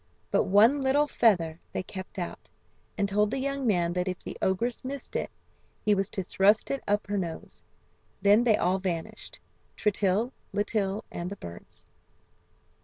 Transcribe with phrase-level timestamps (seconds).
[0.31, 2.49] But one little feather they kept out,
[2.97, 5.29] and told the young man that if the ogress missed it
[5.85, 7.63] he was to thrust it up her nose.
[8.19, 9.39] Then they all vanished,
[9.77, 11.85] Tritill, Litill, and the birds.